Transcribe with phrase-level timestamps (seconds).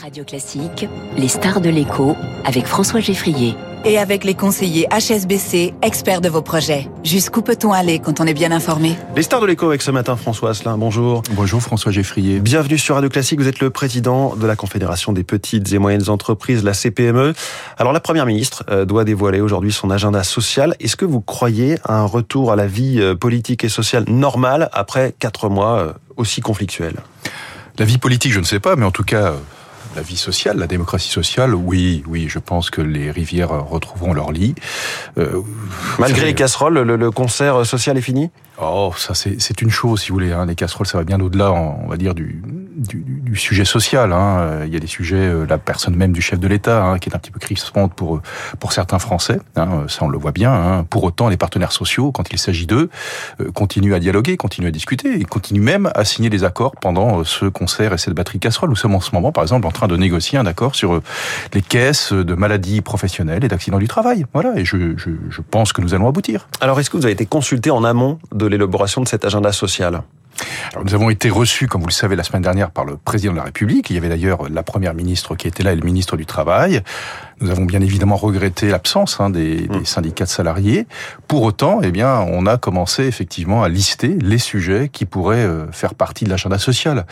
[0.00, 0.86] Radio Classique,
[1.16, 3.54] les stars de l'écho avec François Geffrier.
[3.84, 6.88] Et avec les conseillers HSBC, experts de vos projets.
[7.04, 8.96] Jusqu'où peut-on aller quand on est bien informé?
[9.16, 11.22] Les stars de l'écho avec ce matin François Asselin, bonjour.
[11.32, 12.40] Bonjour François Geffrier.
[12.40, 16.08] Bienvenue sur Radio Classique, vous êtes le président de la Confédération des petites et moyennes
[16.10, 17.34] entreprises, la CPME.
[17.76, 20.74] Alors la Première ministre euh, doit dévoiler aujourd'hui son agenda social.
[20.80, 24.68] Est-ce que vous croyez à un retour à la vie euh, politique et sociale normale
[24.72, 26.96] après quatre mois euh, aussi conflictuels?
[27.78, 29.34] La vie politique, je ne sais pas, mais en tout cas
[29.98, 34.30] la vie sociale, la démocratie sociale, oui, oui, je pense que les rivières retrouveront leur
[34.30, 34.54] lit.
[35.18, 35.42] Euh,
[35.98, 38.30] Malgré les casseroles, le, le, concert social est fini?
[38.62, 40.30] Oh, ça c'est une chose, si vous voulez.
[40.30, 40.46] Hein.
[40.46, 42.40] Les casseroles, ça va bien au-delà, on va dire, du,
[42.88, 44.12] du, du sujet social.
[44.12, 44.64] Hein.
[44.66, 47.08] Il y a des sujets, euh, la personne même du chef de l'État, hein, qui
[47.08, 48.20] est un petit peu crispante pour
[48.58, 49.40] pour certains Français.
[49.56, 50.52] Hein, ça, on le voit bien.
[50.52, 50.84] Hein.
[50.88, 52.90] Pour autant, les partenaires sociaux, quand il s'agit d'eux,
[53.40, 57.22] euh, continuent à dialoguer, continuent à discuter, et continuent même à signer des accords pendant
[57.24, 58.70] ce concert et cette batterie casserole.
[58.70, 61.00] Nous sommes en ce moment, par exemple, en train de négocier un accord sur
[61.54, 64.24] les caisses de maladies professionnelles et d'accidents du travail.
[64.32, 66.48] Voilà, et je, je, je pense que nous allons aboutir.
[66.60, 70.02] Alors, est-ce que vous avez été consulté en amont de l'élaboration de cet agenda social?
[70.72, 73.32] Alors, nous avons été reçus, comme vous le savez, la semaine dernière par le président
[73.32, 73.90] de la République.
[73.90, 76.82] Il y avait d'ailleurs la première ministre qui était là et le ministre du Travail.
[77.40, 80.86] Nous avons bien évidemment regretté l'absence hein, des, des, syndicats de salariés.
[81.28, 85.70] Pour autant, eh bien, on a commencé effectivement à lister les sujets qui pourraient euh,
[85.70, 87.06] faire partie de l'agenda social.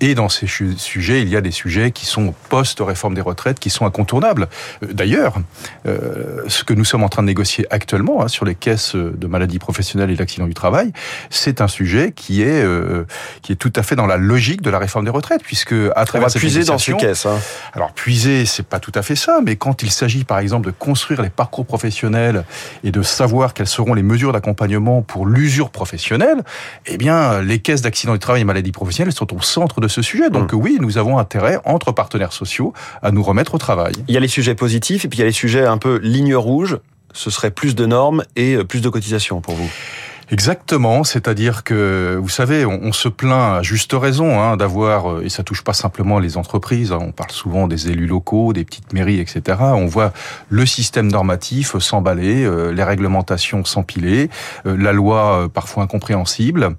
[0.00, 3.68] Et dans ces sujets, il y a des sujets qui sont post-réforme des retraites, qui
[3.68, 4.48] sont incontournables.
[4.82, 5.34] D'ailleurs,
[5.86, 9.26] euh, ce que nous sommes en train de négocier actuellement hein, sur les caisses de
[9.26, 10.92] maladies professionnelles et d'accidents du travail,
[11.28, 13.04] c'est un sujet qui est euh,
[13.42, 16.04] qui est tout à fait dans la logique de la réforme des retraites, puisque à
[16.06, 17.26] travers On va puiser dans ces caisses.
[17.26, 17.38] Hein.
[17.74, 20.72] Alors puiser, c'est pas tout à fait ça, mais quand il s'agit par exemple de
[20.72, 22.44] construire les parcours professionnels
[22.84, 26.42] et de savoir quelles seront les mesures d'accompagnement pour l'usure professionnelle,
[26.86, 30.02] eh bien les caisses d'accidents du travail et maladies professionnelles sont au centre de ce
[30.02, 30.30] sujet.
[30.30, 30.56] Donc mmh.
[30.56, 33.92] oui, nous avons intérêt entre partenaires sociaux à nous remettre au travail.
[34.08, 35.98] Il y a les sujets positifs et puis il y a les sujets un peu
[36.02, 36.78] ligne rouge.
[37.12, 39.70] Ce serait plus de normes et plus de cotisations pour vous.
[40.32, 45.28] Exactement, c'est-à-dire que vous savez, on, se plaint à juste raison hein, d'avoir, euh, et
[45.28, 48.92] ça touche pas simplement les entreprises, hein, on parle souvent des élus locaux, des petites
[48.92, 49.58] mairies, etc.
[49.60, 50.12] On voit
[50.48, 54.30] le système normatif s'emballer, euh, les réglementations s'empiler,
[54.66, 56.76] euh, la loi parfois incompréhensible,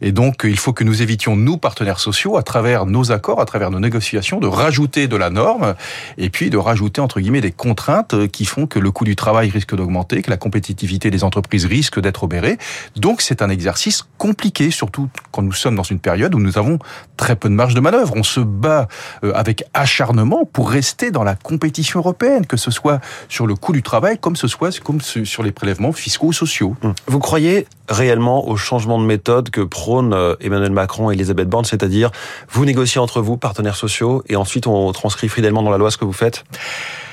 [0.00, 3.44] et donc il faut que nous évitions, nous, partenaires sociaux, à travers nos accords, à
[3.44, 5.74] travers nos négociations, de rajouter de la norme,
[6.16, 9.50] et puis de rajouter, entre guillemets, des contraintes qui font que le coût du travail
[9.50, 12.56] risque d'augmenter, que la compétitivité des entreprises risque d'être obérée.
[12.96, 16.78] Donc c'est un exercice compliqué, surtout quand nous sommes dans une période où nous avons
[17.16, 18.14] très peu de marge de manœuvre.
[18.16, 18.88] On se bat
[19.24, 23.72] euh, avec acharnement pour rester dans la compétition européenne, que ce soit sur le coût
[23.72, 26.76] du travail, comme ce soit comme sur les prélèvements fiscaux ou sociaux.
[27.06, 32.10] Vous croyez réellement au changement de méthode que prônent Emmanuel Macron et Elisabeth Borne, c'est-à-dire
[32.50, 35.98] vous négociez entre vous, partenaires sociaux, et ensuite on transcrit fidèlement dans la loi ce
[35.98, 36.44] que vous faites?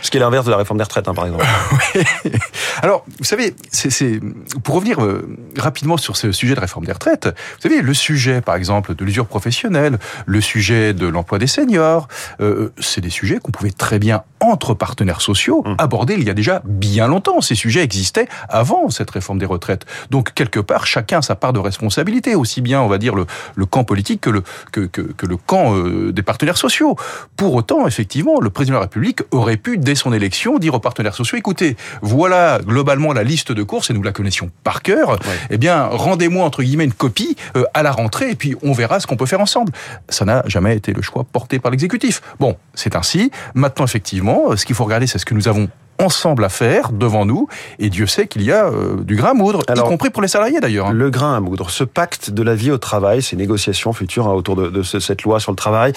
[0.01, 1.45] Ce qui est l'inverse de la réforme des retraites, hein, par exemple.
[2.81, 4.19] Alors, vous savez, c'est
[4.63, 8.41] pour revenir euh, rapidement sur ce sujet de réforme des retraites, vous savez, le sujet,
[8.41, 12.07] par exemple, de l'usure professionnelle, le sujet de l'emploi des seniors,
[12.41, 15.75] euh, c'est des sujets qu'on pouvait très bien, entre partenaires sociaux, mmh.
[15.77, 17.41] aborder il y a déjà bien longtemps.
[17.41, 19.85] Ces sujets existaient avant cette réforme des retraites.
[20.09, 23.25] Donc, quelque part, chacun a sa part de responsabilité, aussi bien, on va dire, le,
[23.55, 26.95] le camp politique que le, que, que, que le camp euh, des partenaires sociaux.
[27.37, 30.79] Pour autant, effectivement, le président de la République aurait pu, dès son élection, dire aux
[30.79, 35.11] partenaires sociaux, écoutez, voilà globalement la liste de courses, et nous la connaissions par cœur,
[35.11, 35.17] ouais.
[35.51, 38.99] eh bien, rendez-moi, entre guillemets, une copie euh, à la rentrée, et puis on verra
[38.99, 39.71] ce qu'on peut faire ensemble.
[40.09, 42.21] Ça n'a jamais été le choix porté par l'exécutif.
[42.39, 43.31] Bon, c'est ainsi.
[43.53, 45.69] Maintenant, effectivement, ce qu'il faut regarder, c'est ce que nous avons
[46.01, 47.47] ensemble à faire devant nous,
[47.79, 50.21] et Dieu sait qu'il y a euh, du grain à moudre, Alors, y compris pour
[50.21, 50.87] les salariés d'ailleurs.
[50.87, 50.93] Hein.
[50.93, 54.33] Le grain à moudre, ce pacte de la vie au travail, ces négociations futures hein,
[54.33, 55.93] autour de, de ce, cette loi sur le travail,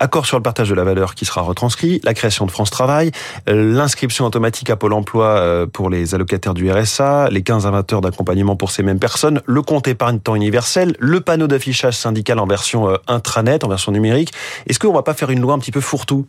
[0.00, 3.12] accord sur le partage de la valeur qui sera retranscrit, la création de France Travail,
[3.46, 8.00] l'inscription automatique à Pôle emploi pour les allocataires du RSA, les 15 à 20 heures
[8.00, 12.46] d'accompagnement pour ces mêmes personnes, le compte épargne temps universel, le panneau d'affichage syndical en
[12.46, 14.32] version intranet, en version numérique.
[14.66, 16.24] Est-ce qu'on va pas faire une loi un petit peu fourre-tout?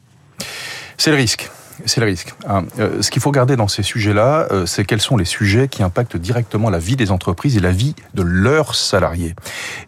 [0.97, 1.49] C'est le risque.
[1.85, 2.33] C'est le risque.
[2.79, 5.83] Euh, ce qu'il faut garder dans ces sujets-là, euh, c'est quels sont les sujets qui
[5.83, 9.35] impactent directement la vie des entreprises et la vie de leurs salariés.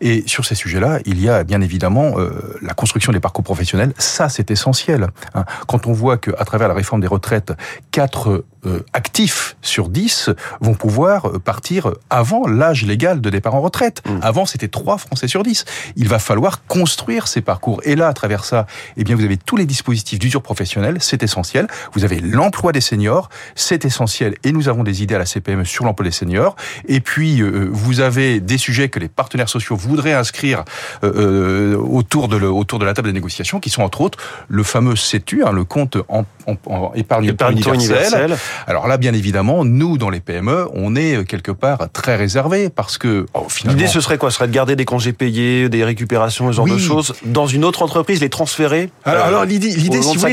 [0.01, 3.93] Et sur ces sujets-là, il y a bien évidemment euh, la construction des parcours professionnels.
[3.97, 5.07] Ça, c'est essentiel.
[5.35, 5.45] Hein.
[5.67, 7.53] Quand on voit qu'à travers la réforme des retraites,
[7.91, 8.45] 4
[8.93, 10.29] actifs sur 10
[10.61, 14.01] vont pouvoir partir avant l'âge légal de départ en retraite.
[14.05, 14.19] Mmh.
[14.21, 15.65] Avant, c'était 3 Français sur 10.
[15.97, 17.81] Il va falloir construire ces parcours.
[17.83, 18.65] Et là, à travers ça,
[18.95, 20.97] eh bien, vous avez tous les dispositifs d'usure professionnelle.
[21.01, 25.19] C'est essentiel Vous avez l'emploi des seniors, c'est essentiel, et nous avons des idées à
[25.19, 26.55] la CPME sur l'emploi des seniors.
[26.87, 30.63] Et puis, euh, vous avez des sujets que les partenaires sociaux voudraient inscrire
[31.03, 34.17] euh, autour, de le, autour de la table des négociations, qui sont entre autres
[34.47, 38.37] le fameux CETU, hein, le compte en, en, en épargne, épargne universelle.
[38.67, 42.97] Alors là, bien évidemment, nous, dans les PME, on est quelque part très réservé parce
[42.97, 43.79] que oh, finalement...
[43.79, 44.31] L'idée, ce serait quoi?
[44.31, 47.65] Ce serait de garder des congés payés, des récupérations, ce genre de choses, dans une
[47.65, 50.25] autre entreprise, les transférer Alors, alors l'idée, l'idée, si vous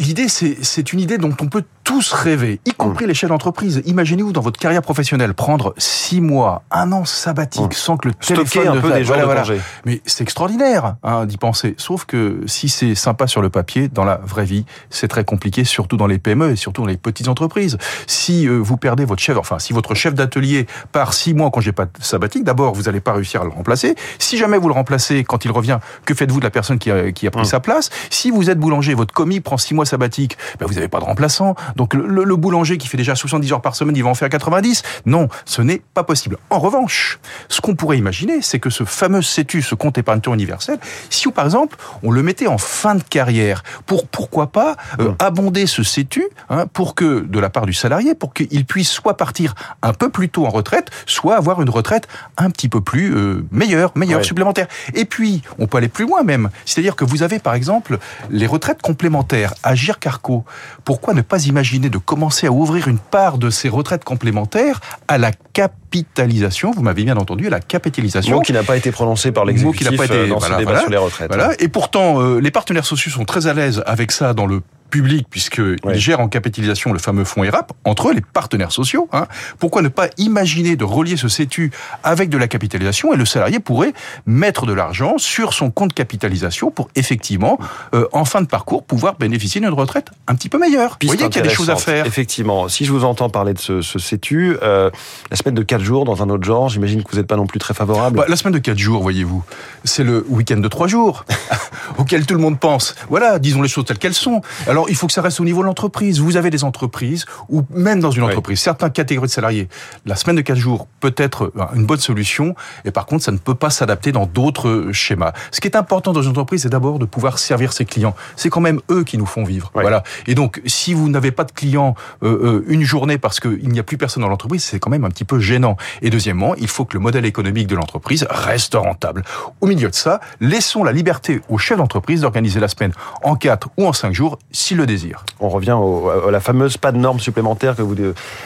[0.00, 3.08] l'idée, c'est, c'est une idée dont on peut tous rêver, y compris mmh.
[3.08, 3.80] les chefs d'entreprise.
[3.86, 7.72] Imaginez-vous dans votre carrière professionnelle prendre six mois, un an sabbatique mmh.
[7.72, 9.44] sans que le téléphone un peu des voilà, voilà.
[9.86, 11.74] Mais c'est extraordinaire hein, d'y penser.
[11.78, 15.64] Sauf que si c'est sympa sur le papier, dans la vraie vie, c'est très compliqué,
[15.64, 17.78] surtout dans les PME et surtout dans les petites entreprises.
[18.06, 21.62] Si euh, vous perdez votre chef, enfin si votre chef d'atelier part six mois quand
[21.62, 23.94] j'ai pas sabbatique, d'abord vous n'allez pas réussir à le remplacer.
[24.18, 27.12] Si jamais vous le remplacez quand il revient, que faites-vous de la personne qui a,
[27.12, 27.46] qui a pris mmh.
[27.46, 27.88] sa place?
[28.10, 31.04] Si vous êtes boulanger, votre commis prend six mois sabbatique, ben vous n'avez pas de
[31.04, 31.54] remplaçant.
[31.76, 34.28] Donc le, le, boulanger qui fait déjà 70 heures par semaine, il va en faire
[34.28, 36.36] 90 Non, ce n'est pas possible.
[36.50, 37.18] En revanche,
[37.48, 40.78] ce qu'on pourrait imaginer, c'est que ce fameux CETU, ce compte épargne universel,
[41.10, 45.66] si par exemple on le mettait en fin de carrière, pour pourquoi pas euh, abonder
[45.66, 49.54] ce CETU hein, pour que de la part du salarié, pour qu'il puisse soit partir
[49.82, 53.44] un peu plus tôt en retraite, soit avoir une retraite un petit peu plus euh,
[53.50, 54.66] meilleure, meilleure supplémentaire.
[54.94, 57.98] Et puis on peut aller plus loin même, c'est-à-dire que vous avez par exemple
[58.30, 59.54] les retraites complémentaires.
[59.62, 60.44] Agir Carco,
[60.84, 65.18] pourquoi ne pas imaginer de commencer à ouvrir une part de ces retraites complémentaires à
[65.18, 68.36] la capitalisation, vous m'avez bien entendu, à la capitalisation.
[68.36, 71.28] Mot qui n'a pas été prononcé par l'exécutif euh, dans ce débat sur les retraites.
[71.28, 71.52] Voilà.
[71.58, 75.26] Et pourtant, euh, les partenaires sociaux sont très à l'aise avec ça dans le public,
[75.28, 75.98] puisqu'ils ouais.
[75.98, 79.08] gèrent en capitalisation le fameux fonds ERAP, entre eux les partenaires sociaux.
[79.12, 79.26] Hein.
[79.58, 81.70] Pourquoi ne pas imaginer de relier ce CETU
[82.02, 83.92] avec de la capitalisation et le salarié pourrait
[84.26, 87.58] mettre de l'argent sur son compte capitalisation pour effectivement,
[87.94, 90.98] euh, en fin de parcours, pouvoir bénéficier d'une retraite un petit peu meilleure.
[91.02, 92.06] Vous voyez qu'il y a des choses à faire.
[92.06, 94.90] Effectivement, si je vous entends parler de ce, ce CETU, euh,
[95.30, 97.46] la semaine de 4 jours dans un autre genre, j'imagine que vous n'êtes pas non
[97.46, 98.18] plus très favorable.
[98.18, 99.42] Bah, la semaine de 4 jours, voyez-vous,
[99.84, 101.24] c'est le week-end de 3 jours
[101.98, 102.94] auquel tout le monde pense.
[103.08, 104.42] Voilà, disons les choses telles qu'elles sont.
[104.66, 106.20] Alors, alors, il faut que ça reste au niveau de l'entreprise.
[106.20, 108.62] Vous avez des entreprises, ou même dans une entreprise, oui.
[108.62, 109.70] certaines catégories de salariés,
[110.04, 113.38] la semaine de 4 jours peut être une bonne solution, et par contre, ça ne
[113.38, 115.32] peut pas s'adapter dans d'autres schémas.
[115.50, 118.14] Ce qui est important dans une entreprise, c'est d'abord de pouvoir servir ses clients.
[118.36, 119.70] C'est quand même eux qui nous font vivre.
[119.74, 119.80] Oui.
[119.80, 120.02] Voilà.
[120.26, 123.78] Et donc, si vous n'avez pas de clients euh, euh, une journée parce qu'il n'y
[123.78, 125.78] a plus personne dans l'entreprise, c'est quand même un petit peu gênant.
[126.02, 129.24] Et deuxièmement, il faut que le modèle économique de l'entreprise reste rentable.
[129.62, 132.92] Au milieu de ça, laissons la liberté aux chefs d'entreprise d'organiser la semaine
[133.22, 135.24] en 4 ou en 5 jours s'ils le désirent.
[135.40, 137.94] On revient au, à la fameuse pas de normes supplémentaires que vous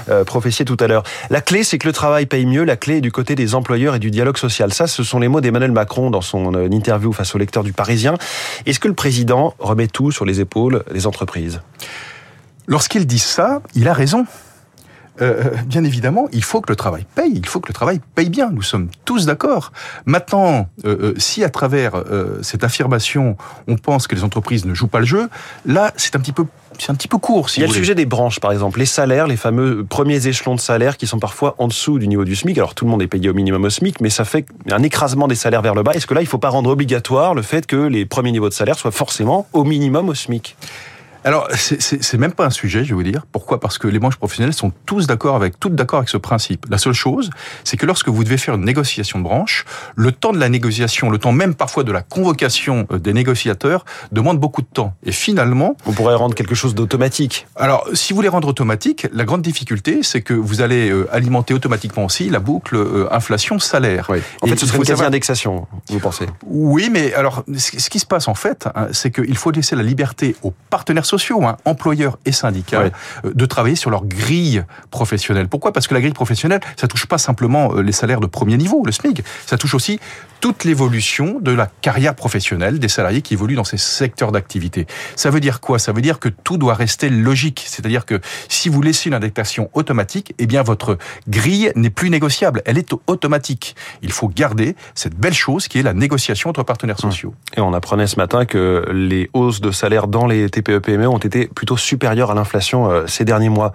[0.08, 1.02] euh, professiez tout à l'heure.
[1.30, 2.64] La clé, c'est que le travail paye mieux.
[2.64, 4.72] La clé est du côté des employeurs et du dialogue social.
[4.72, 7.72] Ça, ce sont les mots d'Emmanuel Macron dans son euh, interview face au lecteur du
[7.72, 8.14] Parisien.
[8.66, 11.62] Est-ce que le président remet tout sur les épaules des entreprises?
[12.66, 14.26] Lorsqu'il dit ça, il a raison.
[15.20, 18.30] Euh, bien évidemment, il faut que le travail paye, il faut que le travail paye
[18.30, 18.50] bien.
[18.50, 19.72] Nous sommes tous d'accord.
[20.06, 23.36] Maintenant, euh, euh, si à travers euh, cette affirmation,
[23.68, 25.28] on pense que les entreprises ne jouent pas le jeu,
[25.66, 26.46] là, c'est un petit peu
[26.78, 27.50] c'est un petit peu court.
[27.50, 30.26] Si il y a le sujet des branches, par exemple, les salaires, les fameux premiers
[30.26, 32.56] échelons de salaire qui sont parfois en dessous du niveau du SMIC.
[32.56, 35.28] Alors tout le monde est payé au minimum au SMIC, mais ça fait un écrasement
[35.28, 35.92] des salaires vers le bas.
[35.92, 38.48] Est-ce que là, il ne faut pas rendre obligatoire le fait que les premiers niveaux
[38.48, 40.56] de salaire soient forcément au minimum au SMIC?
[41.24, 43.26] Alors, c'est même pas un sujet, je vais vous dire.
[43.30, 43.60] Pourquoi?
[43.60, 46.66] Parce que les branches professionnelles sont tous d'accord avec, toutes d'accord avec ce principe.
[46.70, 47.30] La seule chose,
[47.64, 49.64] c'est que lorsque vous devez faire une négociation de branche,
[49.96, 53.84] le temps de la négociation, le temps même parfois de la convocation euh, des négociateurs,
[54.12, 54.94] demande beaucoup de temps.
[55.04, 55.76] Et finalement...
[55.86, 57.46] On pourrait rendre quelque chose d'automatique.
[57.56, 61.54] Alors, si vous voulez rendre automatique, la grande difficulté, c'est que vous allez euh, alimenter
[61.54, 64.06] automatiquement aussi la boucle euh, inflation-salaire.
[64.08, 64.18] Oui.
[64.42, 66.26] En fait, ce serait une quasi-indexation, vous pensez?
[66.46, 69.82] Oui, mais alors, ce qui se passe en fait, hein, c'est qu'il faut laisser la
[69.82, 72.92] liberté aux partenaires sociaux, hein, employeurs et syndicats, ouais.
[73.24, 75.48] euh, de travailler sur leur grille professionnelle.
[75.48, 75.72] Pourquoi?
[75.72, 78.82] Parce que la grille professionnelle, ça touche pas simplement euh, les salaires de premier niveau,
[78.84, 80.00] le SMIC, ça touche aussi
[80.40, 84.86] toute l'évolution de la carrière professionnelle des salariés qui évoluent dans ces secteurs d'activité.
[85.14, 85.78] Ça veut dire quoi?
[85.78, 89.70] Ça veut dire que tout doit rester logique, c'est-à-dire que si vous laissez une indexation
[89.74, 90.96] automatique, eh bien votre
[91.28, 93.76] grille n'est plus négociable, elle est automatique.
[94.02, 97.34] Il faut garder cette belle chose qui est la négociation entre partenaires sociaux.
[97.56, 101.46] Et on apprenait ce matin que les hausses de salaire dans les TPE-PME ont été
[101.46, 103.72] plutôt supérieures à l'inflation euh, ces derniers mois.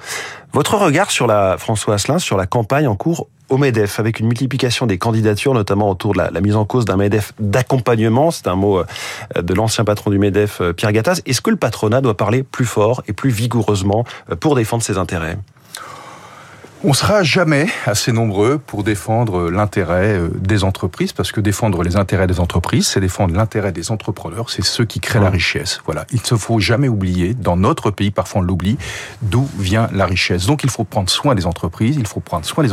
[0.54, 4.28] Votre regard sur la François Asselin, sur la campagne en cours au MEDEF, avec une
[4.28, 8.48] multiplication des candidatures, notamment autour de la, la mise en cause d'un MEDEF d'accompagnement, c'est
[8.48, 11.22] un mot euh, de l'ancien patron du MEDEF, euh, Pierre Gattaz.
[11.26, 14.04] Est-ce que le patronat doit parler plus fort et plus vigoureusement
[14.40, 15.38] pour défendre ses intérêts?
[16.88, 21.96] On sera jamais assez nombreux pour défendre l'intérêt euh, des entreprises, parce que défendre les
[21.96, 25.82] intérêts des entreprises, c'est défendre l'intérêt des entrepreneurs, c'est ceux qui créent la richesse.
[25.86, 26.06] Voilà.
[26.12, 28.78] Il ne faut jamais oublier, dans notre pays, parfois on l'oublie,
[29.24, 30.46] d'où vient la richesse.
[30.46, 32.70] Donc il faut prendre soin des entreprises, il faut prendre soin des,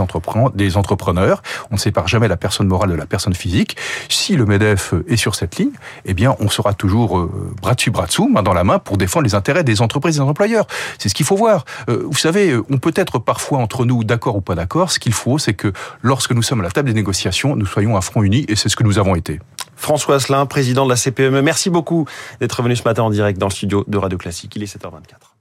[0.57, 1.43] des entrepreneurs.
[1.71, 3.79] On ne sépare jamais la personne morale de la personne physique.
[4.11, 5.73] Si le MEDEF est sur cette ligne,
[6.05, 8.99] eh bien, on sera toujours euh, bras dessus, bras dessous, main dans la main, pour
[8.99, 10.67] défendre les intérêts des entreprises et des employeurs.
[10.99, 11.65] C'est ce qu'il faut voir.
[11.89, 14.91] Euh, vous savez, on peut être parfois entre nous d'accord ou pas d'accord.
[14.91, 17.97] Ce qu'il faut, c'est que lorsque nous sommes à la table des négociations, nous soyons
[17.97, 19.41] à front uni et c'est ce que nous avons été.
[19.77, 22.07] François Asselin, président de la CPME, merci beaucoup
[22.41, 24.55] d'être venu ce matin en direct dans le studio de Radio Classique.
[24.57, 25.32] Il est 7h24.